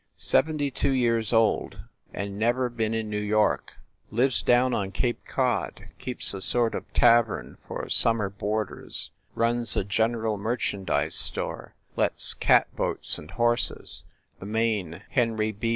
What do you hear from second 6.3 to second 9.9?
a sort of tavern for summer boarders, runs a